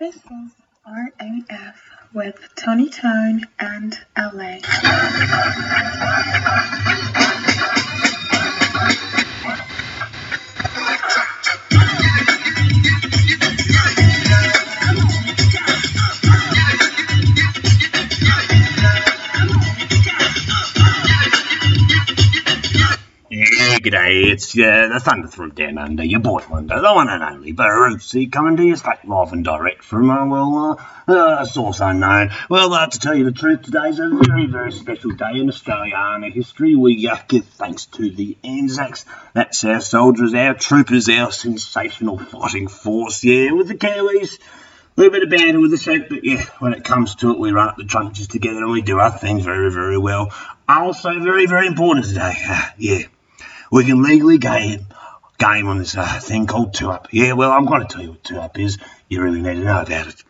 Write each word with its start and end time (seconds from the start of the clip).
This 0.00 0.16
is 0.16 0.52
RAF 0.88 1.90
with 2.14 2.54
Tony 2.56 2.88
Tone 2.88 3.46
and 3.58 3.98
LA. 4.16 4.56
Yeah, 23.80 23.90
g'day, 23.90 24.30
it's 24.30 24.58
uh, 24.58 24.88
the 24.92 25.00
Thunder 25.00 25.28
from 25.28 25.52
Down 25.52 25.78
Under, 25.78 26.04
your 26.04 26.20
boy 26.20 26.42
Wonder, 26.50 26.80
the 26.82 26.92
one 26.92 27.08
and 27.08 27.22
only 27.22 27.54
Baroosie, 27.54 28.30
coming 28.30 28.58
to 28.58 28.62
you 28.62 28.76
straight 28.76 29.06
live 29.06 29.32
and 29.32 29.42
direct 29.42 29.84
from, 29.84 30.10
uh, 30.10 30.26
well, 30.26 30.78
uh, 31.08 31.12
uh, 31.12 31.44
source 31.46 31.80
unknown. 31.80 32.30
Well, 32.50 32.74
uh, 32.74 32.88
to 32.88 32.98
tell 32.98 33.14
you 33.14 33.24
the 33.24 33.32
truth, 33.32 33.62
today's 33.62 33.98
a 33.98 34.10
very, 34.10 34.46
very 34.46 34.72
special 34.72 35.12
day 35.12 35.36
in 35.36 35.48
Australiana 35.48 36.30
history. 36.30 36.74
We 36.74 37.08
uh, 37.08 37.16
give 37.26 37.46
thanks 37.46 37.86
to 37.86 38.10
the 38.10 38.36
Anzacs. 38.44 39.06
That's 39.32 39.64
our 39.64 39.80
soldiers, 39.80 40.34
our 40.34 40.52
troopers, 40.54 41.08
our 41.08 41.32
sensational 41.32 42.18
fighting 42.18 42.68
force, 42.68 43.24
yeah, 43.24 43.52
with 43.52 43.68
the 43.68 43.76
Kiwis. 43.76 44.38
A 44.38 45.00
little 45.00 45.12
bit 45.12 45.22
of 45.22 45.30
banter 45.30 45.60
with 45.60 45.70
the 45.70 45.78
shape, 45.78 46.10
but 46.10 46.22
yeah, 46.22 46.44
when 46.58 46.74
it 46.74 46.84
comes 46.84 47.14
to 47.16 47.30
it, 47.30 47.38
we 47.38 47.50
run 47.50 47.70
up 47.70 47.76
the 47.78 47.84
trenches 47.84 48.28
together 48.28 48.58
and 48.58 48.72
we 48.72 48.82
do 48.82 48.98
our 48.98 49.16
things 49.16 49.44
very, 49.46 49.72
very 49.72 49.96
well. 49.96 50.34
Also, 50.68 51.18
very, 51.20 51.46
very 51.46 51.66
important 51.66 52.04
today, 52.04 52.34
yeah, 52.78 53.04
we 53.70 53.84
can 53.84 54.02
legally 54.02 54.38
game 54.38 54.86
game 55.38 55.66
on 55.68 55.78
this 55.78 55.96
uh, 55.96 56.20
thing 56.20 56.46
called 56.46 56.74
two 56.74 56.90
up. 56.90 57.08
Yeah, 57.12 57.32
well, 57.32 57.50
I'm 57.50 57.64
going 57.64 57.86
to 57.86 57.88
tell 57.92 58.02
you 58.02 58.10
what 58.10 58.22
two 58.22 58.38
up 58.38 58.58
is. 58.58 58.78
You 59.08 59.22
really 59.22 59.40
need 59.40 59.54
to 59.54 59.64
know 59.64 59.80
about 59.80 60.06
it. 60.06 60.22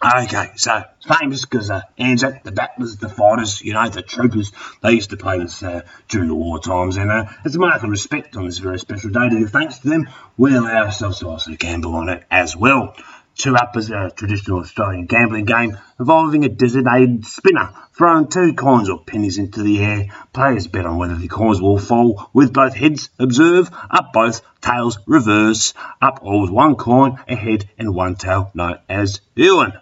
Okay, 0.00 0.52
so 0.54 0.84
famous 1.08 1.44
because 1.44 1.70
uh, 1.70 1.82
Anzac, 1.98 2.44
the 2.44 2.52
battlers, 2.52 2.98
the 2.98 3.08
fighters, 3.08 3.60
you 3.62 3.72
know, 3.72 3.88
the 3.88 4.00
troopers, 4.00 4.52
they 4.80 4.92
used 4.92 5.10
to 5.10 5.16
play 5.16 5.40
this 5.40 5.60
uh, 5.60 5.82
during 6.08 6.28
the 6.28 6.36
war 6.36 6.60
times, 6.60 6.96
and 6.96 7.10
uh, 7.10 7.24
as 7.44 7.56
a 7.56 7.58
mark 7.58 7.82
of 7.82 7.90
respect 7.90 8.36
on 8.36 8.46
this 8.46 8.58
very 8.58 8.78
special 8.78 9.10
day, 9.10 9.28
give 9.28 9.50
thanks 9.50 9.80
to 9.80 9.88
them, 9.88 10.08
we 10.36 10.54
allow 10.54 10.84
ourselves 10.84 11.18
to 11.18 11.28
also 11.28 11.50
gamble 11.56 11.96
on 11.96 12.08
it 12.10 12.22
as 12.30 12.56
well. 12.56 12.94
Two 13.38 13.54
Up 13.54 13.76
is 13.76 13.88
a 13.92 14.10
traditional 14.10 14.58
Australian 14.58 15.06
gambling 15.06 15.44
game 15.44 15.78
involving 16.00 16.44
a 16.44 16.48
designated 16.48 17.24
spinner 17.24 17.72
throwing 17.96 18.26
two 18.26 18.52
coins 18.54 18.90
or 18.90 18.98
pennies 19.04 19.38
into 19.38 19.62
the 19.62 19.78
air. 19.78 20.06
Players 20.32 20.66
bet 20.66 20.86
on 20.86 20.98
whether 20.98 21.14
the 21.14 21.28
coins 21.28 21.60
will 21.62 21.78
fall 21.78 22.30
with 22.32 22.52
both 22.52 22.74
heads, 22.74 23.10
obverse, 23.16 23.70
up 23.90 24.12
both, 24.12 24.42
tails, 24.60 24.98
reverse, 25.06 25.72
up 26.02 26.18
all 26.22 26.40
with 26.40 26.50
one 26.50 26.74
coin, 26.74 27.20
a 27.28 27.36
head, 27.36 27.70
and 27.78 27.94
one 27.94 28.16
tail, 28.16 28.50
known 28.54 28.80
as 28.88 29.20
Ewan. 29.36 29.72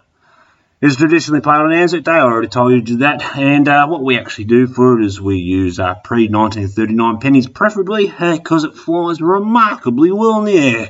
It's 0.79 0.97
traditionally 0.97 1.41
played 1.41 1.61
on 1.61 1.73
Anzac 1.73 2.03
Day, 2.03 2.11
I 2.11 2.21
already 2.21 2.49
told 2.49 2.87
you 2.87 2.97
that, 2.97 3.23
and 3.35 3.67
uh, 3.67 3.87
what 3.87 4.03
we 4.03 4.19
actually 4.19 4.45
do 4.45 4.67
for 4.67 4.99
it 4.99 5.05
is 5.05 5.19
we 5.19 5.37
use 5.37 5.79
uh, 5.79 5.95
pre 5.95 6.29
1939 6.29 7.17
pennies, 7.17 7.47
preferably 7.47 8.05
because 8.05 8.65
it 8.65 8.75
flies 8.75 9.19
remarkably 9.19 10.11
well 10.11 10.37
in 10.37 10.45
the 10.45 10.59
air. 10.59 10.89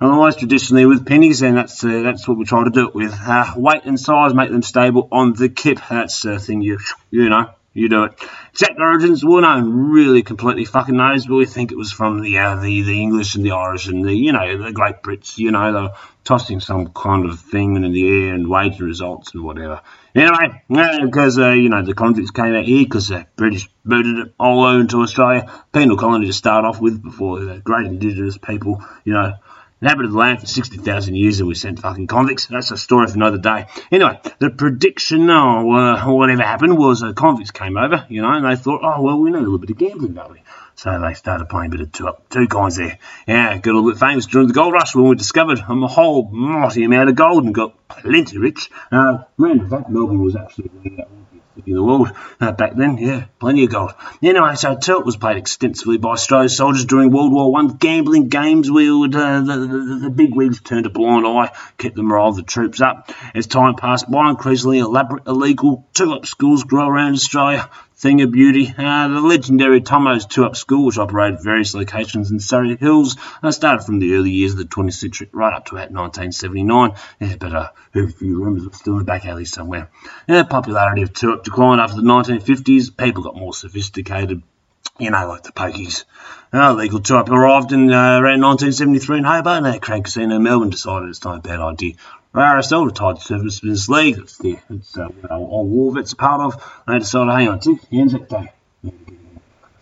Otherwise, 0.00 0.36
traditionally 0.36 0.84
with 0.84 1.06
pennies, 1.06 1.42
and 1.42 1.56
that's 1.56 1.82
uh, 1.82 2.02
that's 2.02 2.28
what 2.28 2.36
we 2.36 2.44
try 2.44 2.64
to 2.64 2.70
do 2.70 2.88
it 2.88 2.94
with. 2.94 3.14
Uh, 3.14 3.54
weight 3.56 3.84
and 3.84 3.98
size 3.98 4.34
make 4.34 4.50
them 4.50 4.62
stable 4.62 5.08
on 5.10 5.32
the 5.32 5.48
kip. 5.48 5.80
That's 5.88 6.22
the 6.22 6.38
thing 6.38 6.60
you 6.60 6.78
you 7.10 7.30
know 7.30 7.50
you 7.76 7.88
do 7.88 8.04
it. 8.04 8.12
Exact 8.52 8.78
origins, 8.78 9.24
well, 9.24 9.42
no 9.42 9.48
one 9.48 9.90
really 9.90 10.22
completely 10.22 10.64
fucking 10.64 10.96
knows, 10.96 11.26
but 11.26 11.34
we 11.34 11.44
think 11.44 11.72
it 11.72 11.78
was 11.78 11.92
from 11.92 12.22
the 12.22 12.38
uh, 12.38 12.56
the 12.56 12.82
the 12.82 13.00
English 13.00 13.36
and 13.36 13.44
the 13.44 13.52
Irish 13.52 13.86
and 13.86 14.04
the 14.04 14.14
you 14.14 14.32
know 14.32 14.64
the 14.64 14.72
Great 14.72 15.02
Brits. 15.02 15.38
You 15.38 15.50
know, 15.50 15.72
they're 15.72 15.94
tossing 16.24 16.60
some 16.60 16.88
kind 16.88 17.26
of 17.26 17.40
thing 17.40 17.76
in 17.76 17.92
the 17.92 18.08
air 18.08 18.34
and 18.34 18.48
waging 18.48 18.84
results 18.86 19.34
and 19.34 19.44
whatever. 19.44 19.82
Anyway, 20.14 20.62
because 20.68 21.38
uh, 21.38 21.50
you 21.50 21.68
know 21.68 21.82
the 21.82 21.94
convicts 21.94 22.30
came 22.30 22.54
out 22.54 22.64
here 22.64 22.84
because 22.84 23.08
the 23.08 23.26
British 23.36 23.68
booted 23.84 24.26
it 24.26 24.34
all 24.38 24.64
over 24.64 24.80
into 24.80 25.00
Australia, 25.00 25.50
penal 25.72 25.96
colony 25.96 26.26
to 26.26 26.32
start 26.32 26.64
off 26.64 26.80
with 26.80 27.02
before 27.02 27.40
the 27.40 27.58
great 27.58 27.86
indigenous 27.86 28.38
people, 28.38 28.82
you 29.04 29.12
know 29.12 29.34
inhabited 29.80 30.12
the 30.12 30.16
land 30.16 30.40
for 30.40 30.46
60,000 30.46 31.14
years 31.14 31.40
and 31.40 31.48
we 31.48 31.54
sent 31.54 31.80
fucking 31.80 32.06
convicts. 32.06 32.46
That's 32.46 32.70
a 32.70 32.76
story 32.76 33.06
for 33.08 33.14
another 33.14 33.38
day. 33.38 33.66
Anyway, 33.90 34.20
the 34.38 34.50
prediction 34.50 35.30
or 35.30 35.76
uh, 35.76 36.10
whatever 36.10 36.42
happened 36.42 36.78
was 36.78 37.02
uh, 37.02 37.12
convicts 37.12 37.50
came 37.50 37.76
over, 37.76 38.06
you 38.08 38.22
know, 38.22 38.32
and 38.32 38.46
they 38.46 38.56
thought, 38.56 38.80
oh, 38.82 39.02
well, 39.02 39.18
we 39.18 39.30
know 39.30 39.38
a 39.38 39.40
little 39.40 39.58
bit 39.58 39.70
of 39.70 39.78
gambling, 39.78 40.14
don't 40.14 40.32
we? 40.32 40.42
So 40.76 41.00
they 41.00 41.14
started 41.14 41.48
playing 41.48 41.72
a 41.72 41.76
bit 41.76 41.80
of 41.80 41.92
two 41.92 42.10
two 42.28 42.48
coins 42.48 42.76
there. 42.76 42.98
Yeah, 43.26 43.56
got 43.56 43.70
a 43.70 43.74
little 43.74 43.90
bit 43.90 43.98
famous 43.98 44.26
during 44.26 44.48
the 44.48 44.52
gold 44.52 44.74
rush 44.74 44.94
when 44.94 45.08
we 45.08 45.16
discovered 45.16 45.58
a 45.58 45.86
whole 45.86 46.28
mighty 46.30 46.84
amount 46.84 47.08
of 47.08 47.14
gold 47.14 47.44
and 47.44 47.54
got 47.54 47.88
plenty 47.88 48.36
rich. 48.36 48.68
Uh, 48.92 49.24
random 49.38 49.70
fact, 49.70 49.88
Melbourne 49.88 50.22
was 50.22 50.36
actually 50.36 50.70
uh, 50.98 51.04
in 51.66 51.74
the 51.74 51.82
world 51.82 52.10
uh, 52.40 52.52
back 52.52 52.76
then. 52.76 52.98
Yeah, 52.98 53.26
plenty 53.38 53.64
of 53.64 53.70
gold. 53.70 53.92
Anyway, 54.22 54.54
so 54.54 54.76
tilt 54.76 55.04
was 55.04 55.16
played 55.16 55.36
extensively 55.36 55.98
by 55.98 56.10
Australian 56.10 56.48
soldiers 56.48 56.84
during 56.84 57.10
World 57.10 57.32
War 57.32 57.52
One. 57.52 57.68
Gambling 57.68 58.28
games, 58.28 58.70
would 58.70 59.14
uh, 59.14 59.40
the, 59.40 59.56
the, 59.56 60.10
the 60.10 60.10
turned 60.64 60.86
a 60.86 60.90
blind 60.90 61.26
eye, 61.26 61.50
kept 61.78 61.96
the 61.96 62.02
morale 62.02 62.28
of 62.28 62.36
the 62.36 62.42
troops 62.42 62.80
up. 62.80 63.10
As 63.34 63.46
time 63.46 63.74
passed 63.74 64.10
by, 64.10 64.30
increasingly 64.30 64.78
elaborate 64.78 65.26
illegal 65.26 65.86
two-up 65.94 66.26
schools 66.26 66.64
grew 66.64 66.82
around 66.82 67.14
Australia. 67.14 67.68
Thing 67.98 68.20
of 68.20 68.30
beauty, 68.30 68.74
uh, 68.76 69.08
the 69.08 69.22
legendary 69.22 69.80
Thommo's 69.80 70.26
two-up 70.26 70.54
school, 70.54 70.84
which 70.84 70.98
operated 70.98 71.42
various 71.42 71.74
locations 71.74 72.30
in 72.30 72.40
Surry 72.40 72.76
Hills, 72.76 73.16
uh, 73.42 73.50
started 73.50 73.84
from 73.86 74.00
the 74.00 74.14
early 74.14 74.32
years 74.32 74.52
of 74.52 74.58
the 74.58 74.64
20th 74.64 74.92
century 74.92 75.30
right 75.32 75.54
up 75.54 75.64
to 75.66 75.76
about 75.76 75.92
1979. 75.92 76.92
Yeah, 77.20 77.36
but 77.40 77.54
uh, 77.54 77.70
who 77.92 78.12
remembers 78.20 78.66
it's 78.66 78.80
still 78.80 78.92
in 78.92 78.98
the 78.98 79.04
back 79.04 79.24
alley 79.24 79.46
somewhere. 79.46 79.88
Yeah, 80.28 80.42
the 80.42 80.44
popularity 80.44 81.02
of 81.02 81.14
two-up 81.14 81.44
declined 81.44 81.80
after 81.80 81.96
the 81.96 82.02
1950s. 82.02 82.94
People 82.94 83.22
got 83.22 83.34
more 83.34 83.54
sophisticated 83.54 84.42
you 84.98 85.10
know, 85.10 85.28
like 85.28 85.42
the 85.42 85.52
pokies. 85.52 86.04
Uh, 86.52 86.72
legal 86.72 87.00
two-up 87.00 87.28
arrived 87.28 87.72
in 87.72 87.90
uh, 87.90 88.20
around 88.20 88.40
1973 88.40 89.18
in 89.18 89.24
Hobart, 89.24 89.58
and 89.58 89.66
at 89.66 89.82
Crown 89.82 90.02
Casino, 90.02 90.38
Melbourne 90.38 90.70
decided 90.70 91.08
it's 91.08 91.24
not 91.24 91.38
a 91.38 91.40
bad 91.40 91.60
idea. 91.60 91.94
RSL 92.42 92.86
retired 92.86 93.18
service 93.18 93.60
business 93.60 93.88
league. 93.88 94.16
That's 94.16 94.36
the 94.38 94.58
it's 94.68 94.96
uh, 94.96 95.08
know, 95.08 95.46
all 95.46 95.66
war 95.66 95.94
vets 95.94 96.12
are 96.12 96.16
part 96.16 96.40
of. 96.40 96.82
They 96.86 96.98
decided, 96.98 97.32
hang 97.32 97.48
on, 97.48 97.60
tick, 97.60 97.78
Anzac 97.92 98.28
Day. 98.28 98.52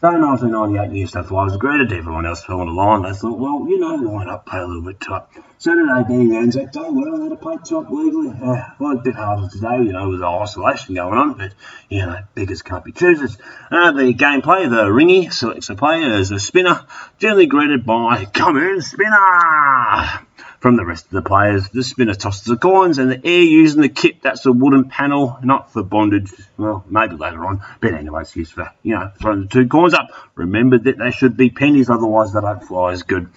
So 0.00 0.10
1998 0.10 0.92
New 0.92 1.06
South 1.06 1.30
Wales 1.30 1.54
agreed 1.54 1.88
to 1.88 1.96
everyone 1.96 2.26
else 2.26 2.44
fell 2.44 2.60
on 2.60 2.66
the 2.66 2.72
line. 2.74 3.02
They 3.02 3.12
thought, 3.12 3.38
well, 3.38 3.66
you 3.66 3.78
know, 3.78 3.96
why 3.96 4.24
not 4.24 4.44
play 4.44 4.60
a 4.60 4.66
little 4.66 4.82
bit 4.82 5.00
top? 5.00 5.32
Saturday 5.56 6.04
being 6.06 6.36
Anzac 6.36 6.72
Day, 6.72 6.80
well, 6.80 7.22
had 7.22 7.30
to 7.30 7.36
play 7.36 7.56
top 7.64 7.90
legally. 7.90 8.28
Uh, 8.28 8.66
well, 8.78 8.98
a 8.98 9.02
bit 9.02 9.14
harder 9.14 9.48
today, 9.48 9.78
you 9.78 9.92
know, 9.92 10.10
with 10.10 10.20
the 10.20 10.26
isolation 10.26 10.94
going 10.94 11.18
on, 11.18 11.38
but, 11.38 11.54
you 11.88 12.04
know, 12.04 12.18
beggars 12.34 12.60
can't 12.60 12.84
be 12.84 12.92
choosers. 12.92 13.38
Uh, 13.70 13.92
the 13.92 14.12
gameplay, 14.12 14.68
the 14.68 14.84
ringy 14.84 15.32
selects 15.32 15.70
a 15.70 15.74
player 15.74 16.12
as 16.12 16.30
a 16.30 16.38
spinner, 16.38 16.84
generally 17.18 17.46
greeted 17.46 17.86
by, 17.86 18.26
come 18.26 18.58
in, 18.58 18.82
spinner! 18.82 20.23
From 20.64 20.76
the 20.76 20.86
rest 20.86 21.04
of 21.04 21.10
the 21.10 21.20
players. 21.20 21.68
The 21.68 21.84
spinner 21.84 22.14
tosses 22.14 22.44
the 22.44 22.56
coins 22.56 22.96
and 22.96 23.10
the 23.10 23.20
air 23.22 23.42
using 23.42 23.82
the 23.82 23.90
kip. 23.90 24.22
That's 24.22 24.46
a 24.46 24.50
wooden 24.50 24.88
panel, 24.88 25.38
not 25.42 25.70
for 25.70 25.82
bondage. 25.82 26.32
Well, 26.56 26.82
maybe 26.88 27.16
later 27.16 27.44
on, 27.44 27.62
but 27.82 27.92
anyway, 27.92 28.22
it's 28.22 28.34
used 28.34 28.54
for, 28.54 28.72
you 28.82 28.94
know, 28.94 29.12
throwing 29.20 29.42
the 29.42 29.48
two 29.48 29.68
coins 29.68 29.92
up. 29.92 30.08
Remember 30.36 30.78
that 30.78 30.96
they 30.96 31.10
should 31.10 31.36
be 31.36 31.50
pennies, 31.50 31.90
otherwise 31.90 32.32
they 32.32 32.40
don't 32.40 32.64
fly 32.64 32.92
as 32.92 33.02
good. 33.02 33.28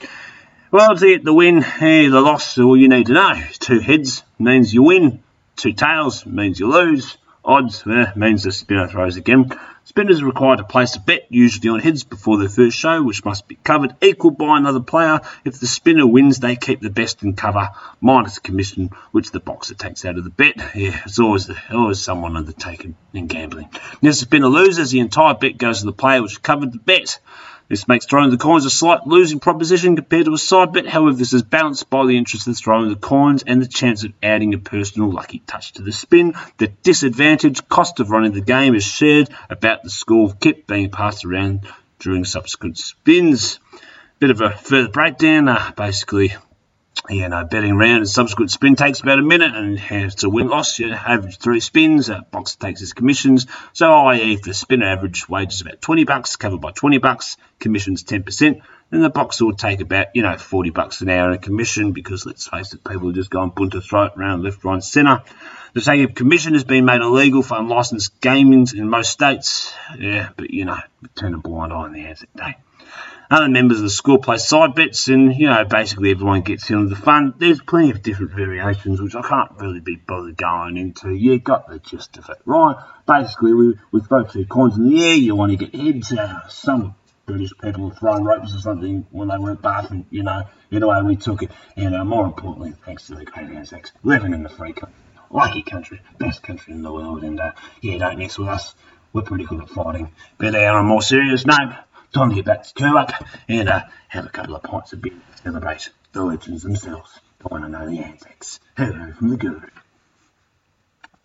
Well, 0.71 0.95
to 0.95 1.05
get 1.05 1.25
the 1.25 1.33
win, 1.33 1.61
hey, 1.61 2.07
the 2.07 2.21
loss, 2.21 2.57
all 2.59 2.77
you 2.77 2.87
need 2.87 3.07
to 3.07 3.13
know. 3.13 3.33
Two 3.59 3.81
heads 3.81 4.23
means 4.39 4.73
you 4.73 4.83
win. 4.83 5.21
Two 5.57 5.73
tails 5.73 6.25
means 6.25 6.61
you 6.61 6.71
lose. 6.71 7.17
Odds 7.43 7.83
eh, 7.85 8.05
means 8.16 8.43
the 8.43 8.53
spinner 8.53 8.87
throws 8.87 9.17
again. 9.17 9.51
Spinners 9.87 10.21
are 10.21 10.25
required 10.25 10.57
to 10.57 10.65
place 10.65 10.97
a 10.97 10.99
bet, 10.99 11.27
usually 11.29 11.69
on 11.69 11.79
heads, 11.79 12.03
before 12.03 12.37
their 12.37 12.49
first 12.49 12.77
show, 12.77 13.01
which 13.01 13.23
must 13.23 13.47
be 13.47 13.55
covered 13.55 13.95
equal 14.01 14.31
by 14.31 14.57
another 14.57 14.81
player. 14.81 15.21
If 15.45 15.61
the 15.61 15.65
spinner 15.65 16.05
wins, 16.05 16.41
they 16.41 16.57
keep 16.57 16.81
the 16.81 16.89
best 16.89 17.23
in 17.23 17.37
cover, 17.37 17.69
minus 18.01 18.35
a 18.35 18.41
commission, 18.41 18.89
which 19.13 19.31
the 19.31 19.39
boxer 19.39 19.75
takes 19.75 20.03
out 20.03 20.17
of 20.17 20.25
the 20.25 20.29
bet. 20.29 20.57
Yeah, 20.75 20.99
it's 21.05 21.19
always, 21.19 21.49
always 21.72 22.01
someone 22.01 22.35
undertaken 22.35 22.97
in 23.13 23.28
gambling. 23.28 23.69
if 23.72 24.01
the 24.01 24.11
spinner 24.11 24.49
loses, 24.49 24.91
the 24.91 24.99
entire 24.99 25.35
bet 25.35 25.57
goes 25.57 25.79
to 25.79 25.85
the 25.85 25.93
player 25.93 26.22
which 26.22 26.41
covered 26.41 26.73
the 26.73 26.79
bet. 26.79 27.19
This 27.69 27.87
makes 27.87 28.05
throwing 28.05 28.29
the 28.29 28.37
coins 28.37 28.66
a 28.66 28.69
slight 28.69 29.05
losing 29.05 29.40
proposition 29.40 29.96
compared 29.96 30.25
to 30.25 30.34
a 30.34 30.37
side 30.37 30.72
bet. 30.72 30.87
However, 30.87 31.16
this 31.16 31.34
is 31.34 31.43
balanced 31.43 31.90
by 31.90 32.05
the 32.05 32.17
interest 32.17 32.47
of 32.47 32.58
throwing 32.58 32.90
the 32.90 32.96
coins 32.96 33.43
and 33.46 33.61
the 33.61 33.67
chance 33.67 34.05
of 34.05 34.14
adding 34.23 34.53
a 34.53 34.58
personal 34.58 35.11
lucky 35.11 35.40
touch 35.40 35.73
to 35.73 35.81
the 35.81 35.91
spin. 35.91 36.34
The 36.58 36.67
disadvantage 36.84 37.67
cost 37.67 37.99
of 37.99 38.09
running 38.09 38.31
the 38.31 38.41
game 38.41 38.73
is 38.73 38.85
shared 38.85 39.29
about 39.49 39.84
the 39.84 39.90
score 39.90 40.34
kit 40.40 40.66
being 40.66 40.91
passed 40.91 41.25
around 41.25 41.67
during 41.99 42.23
subsequent 42.23 42.78
spins. 42.78 43.59
Bit 44.19 44.31
of 44.31 44.41
a 44.41 44.52
further 44.52 44.90
breakdown. 44.90 45.49
Uh, 45.49 45.72
basically, 45.75 46.34
you 47.09 47.29
know, 47.29 47.44
betting 47.46 47.76
round 47.76 47.97
and 47.97 48.09
subsequent 48.09 48.52
spin 48.52 48.76
takes 48.76 48.99
about 48.99 49.20
a 49.20 49.23
minute, 49.23 49.55
and 49.55 49.79
it's 49.90 50.23
a 50.23 50.29
win 50.29 50.47
loss. 50.47 50.79
You 50.79 50.91
average 50.91 51.38
three 51.38 51.59
spins, 51.59 52.09
uh, 52.09 52.22
boxer 52.32 52.58
takes 52.59 52.79
his 52.79 52.94
commissions. 52.94 53.47
So, 53.73 53.91
i.e., 53.91 54.34
if 54.34 54.41
the 54.41 54.53
spinner 54.53 54.88
average 54.88 55.28
wage 55.29 55.53
is 55.53 55.61
about 55.61 55.82
20 55.82 56.03
bucks, 56.03 56.35
covered 56.35 56.61
by 56.61 56.72
20 56.72 56.97
bucks, 56.97 57.38
commissions 57.59 58.03
10%. 58.03 58.61
then 58.90 59.02
the 59.02 59.09
boxer 59.09 59.46
would 59.46 59.58
take 59.58 59.82
about, 59.82 60.08
you 60.16 60.22
know, 60.22 60.38
40 60.38 60.70
bucks 60.72 61.02
an 61.02 61.09
hour 61.09 61.32
in 61.32 61.40
commission 61.40 61.91
because, 61.91 62.26
let's 62.26 62.47
face 62.47 62.73
it, 62.73 62.84
people 62.84 63.09
are 63.09 63.14
just 63.14 63.29
going 63.29 63.52
bunter 63.55 63.82
throat 63.82 64.14
around 64.17 64.43
left, 64.43 64.64
right, 64.64 64.84
centre. 64.84 65.23
The 65.73 65.82
take 65.82 66.09
of 66.09 66.16
commission 66.16 66.53
has 66.53 66.64
been 66.64 66.85
made 66.85 67.02
illegal 67.02 67.43
for 67.43 67.58
unlicensed 67.58 68.20
gaming 68.22 68.67
in 68.76 68.90
most 68.90 69.11
states. 69.11 69.73
Yeah, 69.97 70.29
but, 70.35 70.50
you 70.52 70.66
know, 70.66 70.79
turn 71.16 71.34
a 71.34 71.38
blind 71.38 71.73
eye 71.73 71.76
on 71.76 71.93
the 71.93 72.05
Anzac 72.05 72.29
Day. 72.35 72.55
Other 73.29 73.50
members 73.50 73.79
of 73.79 73.84
the 73.84 73.90
school 73.90 74.20
play 74.20 74.38
side 74.38 74.74
bets, 74.74 75.09
and 75.09 75.35
you 75.35 75.50
know, 75.50 75.66
basically 75.66 76.12
everyone 76.12 76.41
gets 76.41 76.70
in 76.70 76.78
on 76.78 76.90
the 76.90 76.96
fun. 76.96 77.34
There's 77.38 77.59
plenty 77.59 77.91
of 77.91 78.02
different 78.02 78.32
variations, 78.32 79.02
which 79.02 79.16
I 79.16 79.22
can't 79.22 79.52
really 79.59 79.82
be 79.82 79.96
bothered 79.97 80.38
going 80.38 80.78
into. 80.78 81.14
You 81.14 81.38
got 81.38 81.68
the 81.68 81.79
gist 81.79 82.18
of 82.18 82.29
it, 82.29 82.38
right? 82.46 82.78
Basically, 83.06 83.53
we, 83.53 83.78
we 83.91 84.00
throw 84.00 84.24
two 84.24 84.46
coins 84.46 84.78
in 84.78 84.88
the 84.88 85.03
air, 85.03 85.16
you 85.16 85.35
want 85.35 85.52
to 85.52 85.58
get 85.58 85.76
heads. 85.76 86.14
Uh, 86.14 86.47
some 86.47 86.96
British 87.26 87.52
people 87.62 87.90
were 87.90 87.96
throwing 87.96 88.24
ropes 88.24 88.56
or 88.56 88.59
something 88.59 89.06
when 89.12 89.28
they 89.28 89.38
weren't 89.38 89.62
bathing, 89.62 90.06
you 90.09 90.24
know. 90.24 90.46
Anyway, 90.72 91.02
we 91.02 91.18
took 91.18 91.44
it, 91.44 91.52
and 91.76 91.96
uh, 91.96 92.06
more 92.06 92.26
importantly, 92.26 92.74
thanks 92.85 93.08
to 93.08 93.16
the 93.16 93.26
great 93.26 93.50
Anzacs, 93.50 93.91
living 94.03 94.34
in 94.34 94.44
the 94.44 94.50
free 94.50 94.72
country. 94.72 94.96
Lucky 95.29 95.62
country, 95.62 96.00
best 96.18 96.41
country 96.41 96.74
in 96.74 96.82
the 96.82 96.94
world, 96.94 97.26
and 97.26 97.38
uh, 97.41 97.52
yeah, 97.82 97.97
don't 97.97 98.18
mess 98.18 98.38
with 98.38 98.47
us. 98.47 98.74
We're 99.12 99.24
pretty 99.24 99.44
good 99.44 99.62
at 99.62 99.70
fighting. 99.70 100.12
But 100.38 100.56
uh, 100.56 100.59
on 100.59 100.79
a 100.79 100.84
more 100.84 101.02
serious 101.02 101.46
note, 101.46 101.74
time 102.13 102.29
to 102.29 102.35
get 102.35 102.45
back 102.45 102.63
to 102.63 102.73
Kerwak 102.73 103.27
and 103.47 103.69
uh, 103.69 103.83
have 104.07 104.25
a 104.25 104.29
couple 104.29 104.55
of 104.55 104.63
pints 104.63 104.93
of 104.93 105.01
beer 105.01 105.13
to 105.13 105.43
celebrate 105.43 105.89
the 106.13 106.23
legends 106.23 106.63
themselves. 106.63 107.19
I 107.43 107.47
want 107.49 107.63
to 107.63 107.69
know 107.69 107.89
the 107.89 107.99
Anzacs. 107.99 108.59
Hello 108.75 109.13
from 109.13 109.29
the 109.29 109.37
Guru. 109.37 109.67